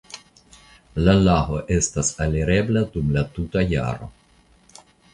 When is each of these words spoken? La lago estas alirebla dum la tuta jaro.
La 1.07 1.15
lago 1.27 1.59
estas 1.77 2.11
alirebla 2.27 2.85
dum 2.97 3.15
la 3.19 3.27
tuta 3.39 3.67
jaro. 3.77 4.13